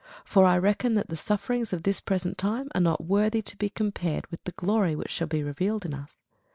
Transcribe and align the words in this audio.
For 0.25 0.45
I 0.45 0.57
reckon 0.57 0.95
that 0.95 1.09
the 1.09 1.15
sufferings 1.15 1.73
of 1.73 1.83
this 1.83 2.01
present 2.01 2.35
time 2.39 2.69
are 2.73 2.81
not 2.81 3.05
worthy 3.05 3.43
to 3.43 3.55
be 3.55 3.69
compared 3.69 4.25
with 4.31 4.43
the 4.45 4.51
glory 4.53 4.95
which 4.95 5.11
shall 5.11 5.27
be 5.27 5.43
revealed 5.43 5.85
in 5.85 5.93
us. 5.93 6.19